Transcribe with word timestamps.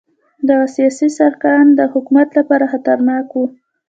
دغه 0.49 0.67
سیاسي 0.75 1.07
سرکښان 1.17 1.65
د 1.79 1.81
حکومت 1.93 2.29
لپاره 2.39 2.65
خطرناک 2.71 3.25
وو. 3.31 3.45